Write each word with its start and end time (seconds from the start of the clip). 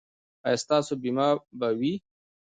ایا 0.45 0.61
ستاسو 0.63 0.93
بیمه 1.01 1.27
به 1.59 1.67
وي؟ 1.79 1.93